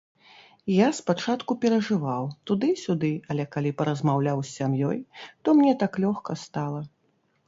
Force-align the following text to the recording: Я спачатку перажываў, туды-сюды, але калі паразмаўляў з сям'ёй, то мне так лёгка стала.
Я 0.75 0.85
спачатку 0.99 1.51
перажываў, 1.65 2.23
туды-сюды, 2.51 3.11
але 3.33 3.45
калі 3.55 3.73
паразмаўляў 3.81 4.37
з 4.45 4.49
сям'ёй, 4.57 4.97
то 5.43 5.47
мне 5.61 5.75
так 5.85 6.01
лёгка 6.05 6.37
стала. 6.45 6.81